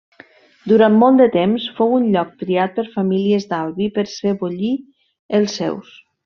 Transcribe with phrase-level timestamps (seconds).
[0.69, 4.73] Durant molt de temps, fou un lloc triat per famílies d'Albi per sebollir
[5.41, 5.95] els seus.